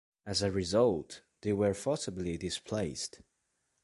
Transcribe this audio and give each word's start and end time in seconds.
As 0.25 0.41
a 0.41 0.49
result, 0.49 1.21
they 1.41 1.53
were 1.53 1.75
forcibly 1.75 2.35
displaced. 2.35 3.21